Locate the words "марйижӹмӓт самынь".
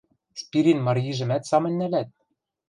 0.85-1.77